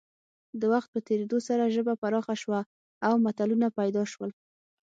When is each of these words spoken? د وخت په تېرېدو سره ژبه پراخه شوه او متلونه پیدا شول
د 0.59 0.61
وخت 0.73 0.89
په 0.93 0.99
تېرېدو 1.07 1.37
سره 1.47 1.71
ژبه 1.75 1.93
پراخه 2.01 2.35
شوه 2.41 2.59
او 3.07 3.13
متلونه 3.25 3.67
پیدا 3.79 4.03
شول 4.11 4.31